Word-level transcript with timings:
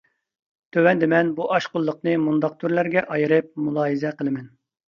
تۆۋەندە 0.77 1.09
مەن 1.11 1.29
بۇ 1.41 1.45
ئاشقۇنلۇقنى 1.57 2.15
مۇنداق 2.23 2.57
تۈرلەرگە 2.65 3.07
ئايرىپ 3.17 3.55
مۇلاھىزە 3.67 4.17
قىلىمەن. 4.23 4.53